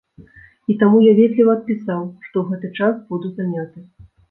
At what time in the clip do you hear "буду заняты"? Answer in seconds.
3.13-3.89